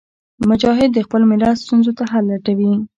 [0.49, 2.71] مجاهد د خپل ملت ستونزو ته حل لټوي.